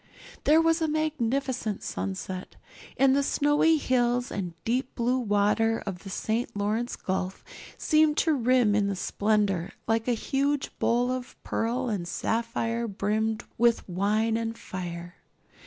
There 0.45 0.59
was 0.59 0.81
a 0.81 0.87
magnificent 0.87 1.83
sunset, 1.83 2.55
and 2.97 3.15
the 3.15 3.21
snowy 3.21 3.77
hills 3.77 4.31
and 4.31 4.55
deep 4.65 4.95
blue 4.95 5.19
water 5.19 5.83
of 5.85 5.99
the 5.99 6.09
St. 6.09 6.57
Lawrence 6.57 6.95
Gulf 6.95 7.43
seemed 7.77 8.17
to 8.17 8.33
rim 8.33 8.73
in 8.73 8.87
the 8.87 8.95
splendor 8.95 9.73
like 9.87 10.07
a 10.07 10.13
huge 10.15 10.71
bowl 10.79 11.11
of 11.11 11.35
pearl 11.43 11.87
and 11.87 12.07
sapphire 12.07 12.87
brimmed 12.87 13.43
with 13.59 13.87
wine 13.87 14.37
and 14.37 14.57
fire. 14.57 15.17